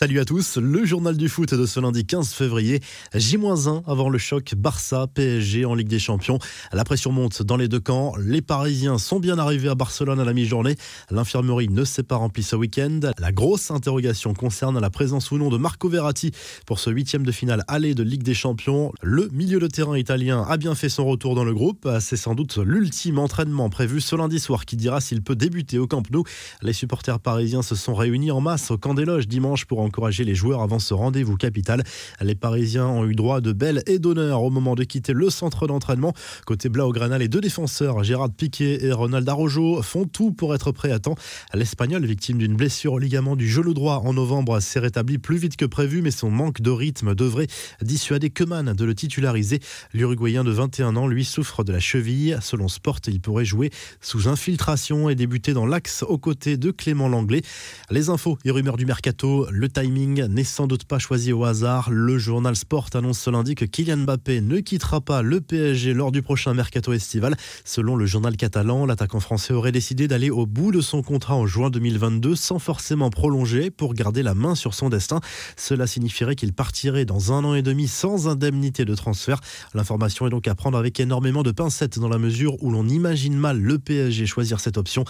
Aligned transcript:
Salut 0.00 0.20
à 0.20 0.24
tous, 0.24 0.58
le 0.58 0.84
journal 0.84 1.16
du 1.16 1.28
foot 1.28 1.52
de 1.52 1.66
ce 1.66 1.80
lundi 1.80 2.06
15 2.06 2.32
février, 2.32 2.78
J-1 3.16 3.82
avant 3.84 4.08
le 4.08 4.16
choc 4.16 4.54
Barça-PSG 4.56 5.64
en 5.64 5.74
Ligue 5.74 5.88
des 5.88 5.98
Champions. 5.98 6.38
La 6.72 6.84
pression 6.84 7.10
monte 7.10 7.42
dans 7.42 7.56
les 7.56 7.66
deux 7.66 7.80
camps, 7.80 8.14
les 8.16 8.40
Parisiens 8.40 8.98
sont 8.98 9.18
bien 9.18 9.40
arrivés 9.40 9.68
à 9.68 9.74
Barcelone 9.74 10.20
à 10.20 10.24
la 10.24 10.34
mi-journée, 10.34 10.76
l'infirmerie 11.10 11.68
ne 11.68 11.82
s'est 11.82 12.04
pas 12.04 12.14
remplie 12.14 12.44
ce 12.44 12.54
week-end. 12.54 13.00
La 13.18 13.32
grosse 13.32 13.72
interrogation 13.72 14.34
concerne 14.34 14.78
la 14.78 14.88
présence 14.88 15.32
ou 15.32 15.38
non 15.38 15.48
de 15.48 15.58
Marco 15.58 15.88
Verratti 15.88 16.30
pour 16.64 16.78
ce 16.78 16.90
huitième 16.90 17.26
de 17.26 17.32
finale 17.32 17.64
aller 17.66 17.96
de 17.96 18.04
Ligue 18.04 18.22
des 18.22 18.34
Champions. 18.34 18.92
Le 19.02 19.28
milieu 19.32 19.58
de 19.58 19.66
terrain 19.66 19.98
italien 19.98 20.46
a 20.48 20.58
bien 20.58 20.76
fait 20.76 20.90
son 20.90 21.06
retour 21.06 21.34
dans 21.34 21.42
le 21.42 21.54
groupe, 21.54 21.88
c'est 21.98 22.16
sans 22.16 22.36
doute 22.36 22.58
l'ultime 22.58 23.18
entraînement 23.18 23.68
prévu 23.68 24.00
ce 24.00 24.14
lundi 24.14 24.38
soir 24.38 24.64
qui 24.64 24.76
dira 24.76 25.00
s'il 25.00 25.22
peut 25.22 25.34
débuter 25.34 25.80
au 25.80 25.88
Camp 25.88 26.08
Nou. 26.12 26.22
Les 26.62 26.72
supporters 26.72 27.18
parisiens 27.18 27.62
se 27.62 27.74
sont 27.74 27.96
réunis 27.96 28.30
en 28.30 28.40
masse 28.40 28.70
au 28.70 28.78
camp 28.78 28.94
des 28.94 29.04
loges 29.04 29.26
dimanche 29.26 29.64
pour 29.64 29.87
encourager 29.88 30.24
les 30.24 30.34
joueurs 30.34 30.62
avant 30.62 30.78
ce 30.78 30.94
rendez-vous 30.94 31.36
capital. 31.36 31.82
Les 32.20 32.34
Parisiens 32.34 32.86
ont 32.86 33.06
eu 33.06 33.14
droit 33.14 33.40
de 33.40 33.52
belles 33.52 33.82
et 33.86 33.98
d'honneur 33.98 34.42
au 34.42 34.50
moment 34.50 34.74
de 34.74 34.84
quitter 34.84 35.12
le 35.12 35.30
centre 35.30 35.66
d'entraînement. 35.66 36.12
Côté 36.46 36.68
Blaugrana, 36.68 37.18
les 37.18 37.28
deux 37.28 37.40
défenseurs, 37.40 38.04
Gérard 38.04 38.30
Piquet 38.30 38.84
et 38.84 38.92
Ronald 38.92 39.28
Arrojo, 39.28 39.82
font 39.82 40.04
tout 40.04 40.30
pour 40.30 40.54
être 40.54 40.72
prêts 40.72 40.92
à 40.92 40.98
temps. 40.98 41.14
L'Espagnol, 41.54 42.04
victime 42.04 42.38
d'une 42.38 42.54
blessure 42.54 42.92
au 42.92 42.98
ligament 42.98 43.34
du 43.34 43.48
genou 43.48 43.74
droit 43.74 44.02
en 44.04 44.12
novembre, 44.12 44.60
s'est 44.60 44.78
rétabli 44.78 45.18
plus 45.18 45.38
vite 45.38 45.56
que 45.56 45.64
prévu, 45.64 46.02
mais 46.02 46.10
son 46.10 46.30
manque 46.30 46.60
de 46.60 46.70
rythme 46.70 47.14
devrait 47.14 47.48
dissuader 47.82 48.30
Keman 48.30 48.74
de 48.74 48.84
le 48.84 48.94
titulariser. 48.94 49.60
L'Uruguayen 49.94 50.44
de 50.44 50.50
21 50.50 50.96
ans, 50.96 51.06
lui, 51.06 51.24
souffre 51.24 51.64
de 51.64 51.72
la 51.72 51.80
cheville. 51.80 52.38
Selon 52.42 52.68
Sport, 52.68 53.00
il 53.06 53.20
pourrait 53.20 53.44
jouer 53.44 53.70
sous 54.00 54.28
infiltration 54.28 55.08
et 55.08 55.14
débuter 55.14 55.54
dans 55.54 55.66
l'axe 55.66 56.02
aux 56.02 56.18
côtés 56.18 56.56
de 56.56 56.70
Clément 56.70 57.08
Langlais. 57.08 57.42
Les 57.90 58.10
infos 58.10 58.38
et 58.44 58.50
rumeurs 58.50 58.76
du 58.76 58.86
mercato, 58.86 59.46
le 59.50 59.68
timing 59.80 60.24
n'est 60.26 60.42
sans 60.42 60.66
doute 60.66 60.84
pas 60.84 60.98
choisi 60.98 61.32
au 61.32 61.44
hasard. 61.44 61.90
Le 61.90 62.18
journal 62.18 62.56
Sport 62.56 62.88
annonce 62.94 63.20
ce 63.20 63.30
lundi 63.30 63.54
que 63.54 63.64
Kylian 63.64 63.98
Mbappé 63.98 64.40
ne 64.40 64.58
quittera 64.58 65.00
pas 65.00 65.22
le 65.22 65.40
PSG 65.40 65.94
lors 65.94 66.10
du 66.10 66.20
prochain 66.20 66.52
mercato 66.52 66.92
estival. 66.92 67.36
Selon 67.64 67.94
le 67.94 68.04
journal 68.04 68.36
catalan, 68.36 68.86
l'attaquant 68.86 69.20
français 69.20 69.52
aurait 69.52 69.70
décidé 69.70 70.08
d'aller 70.08 70.30
au 70.30 70.46
bout 70.46 70.72
de 70.72 70.80
son 70.80 71.02
contrat 71.02 71.36
en 71.36 71.46
juin 71.46 71.70
2022 71.70 72.34
sans 72.34 72.58
forcément 72.58 73.10
prolonger 73.10 73.70
pour 73.70 73.94
garder 73.94 74.24
la 74.24 74.34
main 74.34 74.56
sur 74.56 74.74
son 74.74 74.88
destin. 74.88 75.20
Cela 75.56 75.86
signifierait 75.86 76.34
qu'il 76.34 76.52
partirait 76.52 77.04
dans 77.04 77.32
un 77.32 77.44
an 77.44 77.54
et 77.54 77.62
demi 77.62 77.86
sans 77.86 78.26
indemnité 78.26 78.84
de 78.84 78.94
transfert. 78.96 79.40
L'information 79.74 80.26
est 80.26 80.30
donc 80.30 80.48
à 80.48 80.56
prendre 80.56 80.76
avec 80.76 80.98
énormément 80.98 81.44
de 81.44 81.52
pincettes 81.52 82.00
dans 82.00 82.08
la 82.08 82.18
mesure 82.18 82.60
où 82.64 82.72
l'on 82.72 82.88
imagine 82.88 83.36
mal 83.36 83.60
le 83.60 83.78
PSG 83.78 84.26
choisir 84.26 84.58
cette 84.58 84.76
option. 84.76 85.04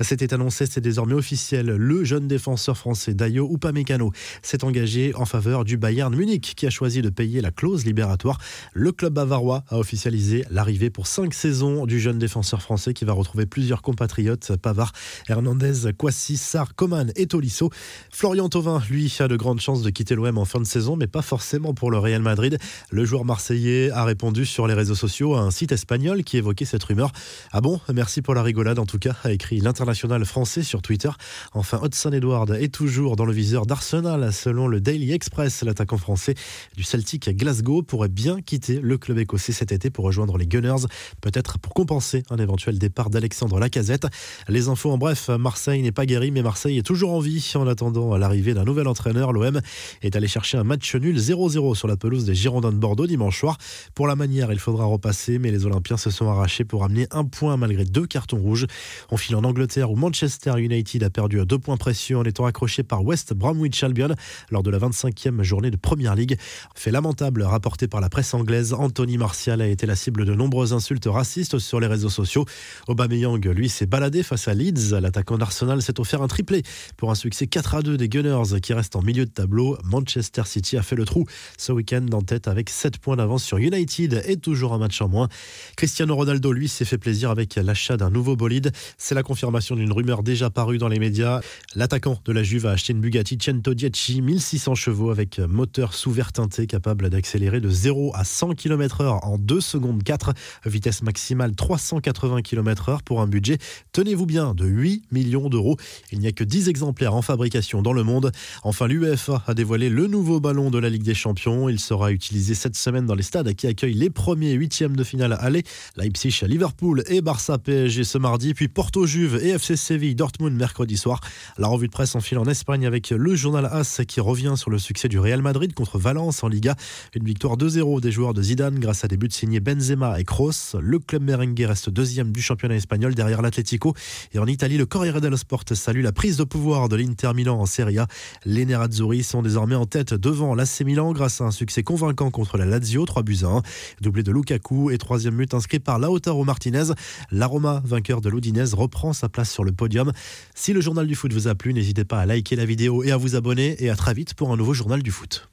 C'était 0.00 0.32
annoncé, 0.32 0.66
c'est 0.66 0.80
désormais 0.80 1.14
officiel. 1.14 1.66
Le 1.66 2.04
jeune 2.04 2.28
défenseur 2.28 2.76
français 2.76 3.14
Dayo 3.14 3.52
Upamecano 3.52 4.01
s'est 4.42 4.64
engagé 4.64 5.14
en 5.14 5.24
faveur 5.24 5.64
du 5.64 5.76
Bayern 5.76 6.14
Munich 6.14 6.54
qui 6.56 6.66
a 6.66 6.70
choisi 6.70 7.02
de 7.02 7.10
payer 7.10 7.40
la 7.40 7.50
clause 7.50 7.84
libératoire. 7.84 8.38
Le 8.72 8.90
club 8.90 9.12
bavarois 9.12 9.64
a 9.68 9.78
officialisé 9.78 10.44
l'arrivée 10.50 10.90
pour 10.90 11.06
cinq 11.06 11.34
saisons 11.34 11.86
du 11.86 12.00
jeune 12.00 12.18
défenseur 12.18 12.62
français 12.62 12.94
qui 12.94 13.04
va 13.04 13.12
retrouver 13.12 13.46
plusieurs 13.46 13.82
compatriotes 13.82 14.56
Pavard, 14.56 14.92
Hernandez, 15.28 15.92
Kwasi, 15.96 16.36
Sar, 16.36 16.74
Coman 16.74 17.12
et 17.16 17.26
Tolisso. 17.26 17.70
Florian 18.10 18.48
Thauvin, 18.48 18.82
lui, 18.90 19.14
a 19.20 19.28
de 19.28 19.36
grandes 19.36 19.60
chances 19.60 19.82
de 19.82 19.90
quitter 19.90 20.14
l'OM 20.14 20.38
en 20.38 20.44
fin 20.44 20.58
de 20.58 20.66
saison, 20.66 20.96
mais 20.96 21.06
pas 21.06 21.22
forcément 21.22 21.74
pour 21.74 21.90
le 21.90 21.98
Real 21.98 22.22
Madrid. 22.22 22.58
Le 22.90 23.04
joueur 23.04 23.24
marseillais 23.24 23.90
a 23.90 24.04
répondu 24.04 24.46
sur 24.46 24.66
les 24.66 24.74
réseaux 24.74 24.94
sociaux 24.94 25.34
à 25.34 25.40
un 25.40 25.50
site 25.50 25.72
espagnol 25.72 26.24
qui 26.24 26.38
évoquait 26.38 26.64
cette 26.64 26.82
rumeur. 26.84 27.12
Ah 27.52 27.60
bon, 27.60 27.80
merci 27.92 28.22
pour 28.22 28.34
la 28.34 28.42
rigolade 28.42 28.78
en 28.78 28.86
tout 28.86 28.98
cas, 28.98 29.14
a 29.24 29.32
écrit 29.32 29.60
l'international 29.60 30.24
français 30.24 30.62
sur 30.62 30.82
Twitter. 30.82 31.10
Enfin, 31.52 31.80
Hudson 31.82 32.12
Edward 32.12 32.50
est 32.50 32.72
toujours 32.72 33.16
dans 33.16 33.24
le 33.24 33.32
viseur 33.32 33.66
d'Arsenal 33.66 33.91
Selon 33.92 34.68
le 34.68 34.80
Daily 34.80 35.12
Express, 35.12 35.62
l'attaquant 35.62 35.98
français 35.98 36.34
du 36.78 36.82
Celtic 36.82 37.28
Glasgow 37.36 37.82
pourrait 37.82 38.08
bien 38.08 38.40
quitter 38.40 38.80
le 38.80 38.96
club 38.96 39.18
écossais 39.18 39.52
cet 39.52 39.70
été 39.70 39.90
pour 39.90 40.06
rejoindre 40.06 40.38
les 40.38 40.46
Gunners, 40.46 40.86
peut-être 41.20 41.58
pour 41.58 41.74
compenser 41.74 42.22
un 42.30 42.38
éventuel 42.38 42.78
départ 42.78 43.10
d'Alexandre 43.10 43.60
Lacazette. 43.60 44.06
Les 44.48 44.68
infos 44.68 44.90
en 44.90 44.96
bref, 44.96 45.28
Marseille 45.28 45.82
n'est 45.82 45.92
pas 45.92 46.06
guéri, 46.06 46.30
mais 46.30 46.40
Marseille 46.40 46.78
est 46.78 46.82
toujours 46.82 47.12
en 47.12 47.20
vie 47.20 47.52
en 47.54 47.66
attendant 47.66 48.16
l'arrivée 48.16 48.54
d'un 48.54 48.64
nouvel 48.64 48.88
entraîneur. 48.88 49.30
L'OM 49.30 49.60
est 50.00 50.16
allé 50.16 50.26
chercher 50.26 50.56
un 50.56 50.64
match 50.64 50.94
nul 50.94 51.18
0-0 51.18 51.74
sur 51.74 51.86
la 51.86 51.98
pelouse 51.98 52.24
des 52.24 52.34
Girondins 52.34 52.72
de 52.72 52.78
Bordeaux 52.78 53.06
dimanche 53.06 53.40
soir. 53.40 53.58
Pour 53.94 54.06
la 54.06 54.16
manière, 54.16 54.50
il 54.52 54.58
faudra 54.58 54.86
repasser, 54.86 55.38
mais 55.38 55.50
les 55.50 55.66
Olympiens 55.66 55.98
se 55.98 56.08
sont 56.08 56.30
arrachés 56.30 56.64
pour 56.64 56.82
amener 56.84 57.08
un 57.10 57.24
point 57.24 57.58
malgré 57.58 57.84
deux 57.84 58.06
cartons 58.06 58.38
rouges. 58.38 58.66
On 59.10 59.18
file 59.18 59.36
en 59.36 59.44
Angleterre 59.44 59.90
où 59.90 59.96
Manchester 59.96 60.54
United 60.56 61.02
a 61.02 61.10
perdu 61.10 61.42
à 61.42 61.44
deux 61.44 61.58
points 61.58 61.76
précieux 61.76 62.16
en 62.16 62.24
étant 62.24 62.46
accroché 62.46 62.84
par 62.84 63.04
West 63.04 63.34
Bromwich 63.34 63.81
Albion 63.84 64.14
lors 64.50 64.62
de 64.62 64.70
la 64.70 64.78
25e 64.78 65.42
journée 65.42 65.70
de 65.70 65.76
Première 65.76 66.14
Ligue. 66.14 66.38
Fait 66.74 66.90
lamentable 66.90 67.42
rapporté 67.42 67.88
par 67.88 68.00
la 68.00 68.08
presse 68.08 68.34
anglaise, 68.34 68.72
Anthony 68.72 69.18
Martial 69.18 69.60
a 69.60 69.66
été 69.66 69.86
la 69.86 69.96
cible 69.96 70.24
de 70.24 70.34
nombreuses 70.34 70.72
insultes 70.72 71.06
racistes 71.06 71.58
sur 71.58 71.80
les 71.80 71.86
réseaux 71.86 72.10
sociaux. 72.10 72.44
Aubameyang, 72.88 73.44
lui, 73.46 73.68
s'est 73.68 73.86
baladé 73.86 74.22
face 74.22 74.48
à 74.48 74.54
Leeds. 74.54 74.98
L'attaquant 75.00 75.38
d'Arsenal 75.38 75.82
s'est 75.82 76.00
offert 76.00 76.22
un 76.22 76.28
triplé 76.28 76.62
pour 76.96 77.10
un 77.10 77.14
succès 77.14 77.46
4 77.46 77.74
à 77.74 77.82
2 77.82 77.96
des 77.96 78.08
Gunners 78.08 78.60
qui 78.60 78.72
restent 78.72 78.96
en 78.96 79.02
milieu 79.02 79.24
de 79.24 79.30
tableau. 79.30 79.78
Manchester 79.84 80.42
City 80.46 80.76
a 80.76 80.82
fait 80.82 80.96
le 80.96 81.04
trou 81.04 81.26
ce 81.58 81.72
week-end 81.72 82.06
en 82.12 82.22
tête 82.22 82.48
avec 82.48 82.70
7 82.70 82.98
points 82.98 83.16
d'avance 83.16 83.44
sur 83.44 83.58
United 83.58 84.22
et 84.26 84.36
toujours 84.36 84.72
un 84.72 84.78
match 84.78 85.00
en 85.00 85.08
moins. 85.08 85.28
Cristiano 85.76 86.14
Ronaldo, 86.14 86.52
lui, 86.52 86.68
s'est 86.68 86.84
fait 86.84 86.98
plaisir 86.98 87.30
avec 87.30 87.56
l'achat 87.56 87.96
d'un 87.96 88.10
nouveau 88.10 88.36
bolide. 88.36 88.72
C'est 88.98 89.14
la 89.14 89.22
confirmation 89.22 89.76
d'une 89.76 89.92
rumeur 89.92 90.22
déjà 90.22 90.50
parue 90.50 90.78
dans 90.78 90.88
les 90.88 90.98
médias. 90.98 91.40
L'attaquant 91.74 92.18
de 92.24 92.32
la 92.32 92.42
Juve 92.42 92.66
a 92.66 92.72
acheté 92.72 92.92
une 92.92 93.00
Bugatti 93.00 93.38
Cento 93.40 93.71
Dieci 93.74 94.22
1600 94.22 94.74
chevaux 94.74 95.10
avec 95.10 95.38
moteur 95.38 95.94
sous 95.94 96.10
verre 96.10 96.32
teinté 96.32 96.66
capable 96.66 97.10
d'accélérer 97.10 97.60
de 97.60 97.68
0 97.68 98.12
à 98.14 98.24
100 98.24 98.54
km/h 98.54 99.20
en 99.22 99.38
2 99.38 99.60
secondes 99.60 100.02
4, 100.02 100.32
vitesse 100.66 101.02
maximale 101.02 101.54
380 101.54 102.42
km/h 102.42 103.02
pour 103.04 103.20
un 103.20 103.26
budget, 103.26 103.58
tenez-vous 103.92 104.26
bien, 104.26 104.54
de 104.54 104.66
8 104.66 105.04
millions 105.12 105.48
d'euros. 105.48 105.76
Il 106.10 106.18
n'y 106.18 106.26
a 106.26 106.32
que 106.32 106.44
10 106.44 106.68
exemplaires 106.68 107.14
en 107.14 107.22
fabrication 107.22 107.82
dans 107.82 107.92
le 107.92 108.02
monde. 108.02 108.32
Enfin, 108.62 108.86
l'UEFA 108.86 109.42
a 109.46 109.54
dévoilé 109.54 109.88
le 109.88 110.06
nouveau 110.06 110.40
ballon 110.40 110.70
de 110.70 110.78
la 110.78 110.88
Ligue 110.88 111.02
des 111.02 111.14
Champions. 111.14 111.68
Il 111.68 111.80
sera 111.80 112.12
utilisé 112.12 112.54
cette 112.54 112.76
semaine 112.76 113.06
dans 113.06 113.14
les 113.14 113.22
stades 113.22 113.52
qui 113.54 113.66
accueillent 113.66 113.94
les 113.94 114.10
premiers 114.10 114.52
huitièmes 114.52 114.96
de 114.96 115.04
finale 115.04 115.36
aller. 115.40 115.62
Leipzig, 115.96 116.40
Liverpool 116.46 117.04
et 117.06 117.20
Barça 117.20 117.58
PSG 117.58 118.04
ce 118.04 118.18
mardi, 118.18 118.54
puis 118.54 118.68
Porto 118.68 119.06
Juve 119.06 119.40
et 119.42 119.50
FC 119.50 119.76
Séville 119.76 120.14
Dortmund 120.14 120.56
mercredi 120.56 120.96
soir. 120.96 121.20
La 121.58 121.68
revue 121.68 121.86
de 121.86 121.92
presse 121.92 122.14
en 122.14 122.20
file 122.20 122.38
en 122.38 122.46
Espagne 122.46 122.86
avec 122.86 123.10
le 123.10 123.34
journal 123.34 123.61
AS 123.66 124.02
qui 124.06 124.20
revient 124.20 124.54
sur 124.56 124.70
le 124.70 124.78
succès 124.78 125.08
du 125.08 125.18
Real 125.18 125.42
Madrid 125.42 125.74
contre 125.74 125.98
Valence 125.98 126.42
en 126.42 126.48
Liga. 126.48 126.74
Une 127.14 127.24
victoire 127.24 127.56
2-0 127.56 128.00
des 128.00 128.12
joueurs 128.12 128.34
de 128.34 128.42
Zidane 128.42 128.78
grâce 128.78 129.04
à 129.04 129.08
des 129.08 129.16
buts 129.16 129.28
signés 129.30 129.60
Benzema 129.60 130.20
et 130.20 130.24
Kroos. 130.24 130.76
Le 130.80 130.98
club 130.98 131.22
merengue 131.22 131.60
reste 131.60 131.90
deuxième 131.90 132.32
du 132.32 132.42
championnat 132.42 132.76
espagnol 132.76 133.14
derrière 133.14 133.42
l'Atlético. 133.42 133.94
Et 134.32 134.38
en 134.38 134.46
Italie, 134.46 134.78
le 134.78 134.86
Corriere 134.86 135.20
dello 135.20 135.36
Sport 135.36 135.64
salue 135.74 136.02
la 136.02 136.12
prise 136.12 136.36
de 136.36 136.44
pouvoir 136.44 136.88
de 136.88 136.96
l'Inter 136.96 137.32
Milan 137.34 137.58
en 137.60 137.66
Serie 137.66 137.98
A. 137.98 138.06
Les 138.44 138.64
Nerazzurri 138.64 139.22
sont 139.22 139.42
désormais 139.42 139.74
en 139.74 139.86
tête 139.86 140.14
devant 140.14 140.54
l'AC 140.54 140.80
Milan 140.84 141.12
grâce 141.12 141.40
à 141.40 141.44
un 141.44 141.50
succès 141.50 141.82
convaincant 141.82 142.30
contre 142.30 142.56
la 142.56 142.64
Lazio, 142.64 143.04
3 143.04 143.22
buts 143.22 143.38
à 143.42 143.48
1. 143.48 143.62
Doublé 144.00 144.22
de 144.22 144.32
Lukaku 144.32 144.90
et 144.90 144.98
troisième 144.98 145.36
but 145.36 145.52
inscrit 145.54 145.78
par 145.78 145.98
Lautaro 145.98 146.44
Martinez. 146.44 146.92
La 147.30 147.46
Roma, 147.46 147.82
vainqueur 147.84 148.20
de 148.20 148.30
l'Udinese, 148.30 148.74
reprend 148.74 149.12
sa 149.12 149.28
place 149.28 149.50
sur 149.50 149.64
le 149.64 149.72
podium. 149.72 150.12
Si 150.54 150.72
le 150.72 150.80
journal 150.80 151.06
du 151.06 151.14
foot 151.14 151.32
vous 151.32 151.48
a 151.48 151.54
plu, 151.54 151.74
n'hésitez 151.74 152.04
pas 152.04 152.20
à 152.20 152.26
liker 152.26 152.56
la 152.56 152.64
vidéo 152.64 153.02
et 153.02 153.10
à 153.10 153.16
vous 153.16 153.36
abonner 153.36 153.51
et 153.58 153.90
à 153.90 153.96
très 153.96 154.14
vite 154.14 154.34
pour 154.34 154.52
un 154.52 154.56
nouveau 154.56 154.74
journal 154.74 155.02
du 155.02 155.10
foot. 155.10 155.48